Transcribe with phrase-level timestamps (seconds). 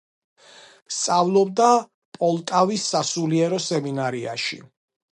[0.95, 1.69] სწავლობდა
[2.17, 4.65] პოლტავის სასულიერო სემინარიაში.